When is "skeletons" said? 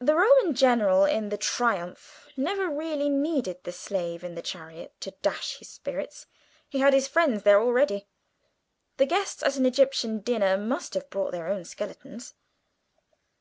11.64-12.34